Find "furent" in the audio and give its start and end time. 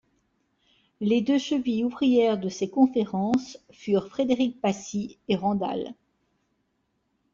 3.69-4.07